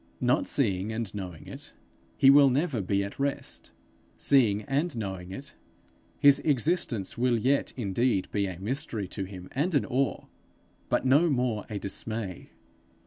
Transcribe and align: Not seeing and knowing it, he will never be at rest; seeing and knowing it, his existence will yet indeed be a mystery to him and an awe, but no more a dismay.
Not 0.19 0.47
seeing 0.47 0.91
and 0.91 1.13
knowing 1.13 1.45
it, 1.45 1.73
he 2.17 2.31
will 2.31 2.49
never 2.49 2.81
be 2.81 3.03
at 3.03 3.19
rest; 3.19 3.69
seeing 4.17 4.63
and 4.63 4.97
knowing 4.97 5.29
it, 5.29 5.53
his 6.19 6.39
existence 6.39 7.19
will 7.19 7.37
yet 7.37 7.71
indeed 7.77 8.27
be 8.31 8.47
a 8.47 8.57
mystery 8.59 9.07
to 9.09 9.25
him 9.25 9.47
and 9.51 9.75
an 9.75 9.85
awe, 9.85 10.25
but 10.89 11.05
no 11.05 11.29
more 11.29 11.67
a 11.69 11.77
dismay. 11.77 12.49